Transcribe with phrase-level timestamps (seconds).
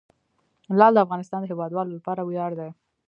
[0.79, 2.69] لعل د افغانستان د هیوادوالو لپاره ویاړ دی.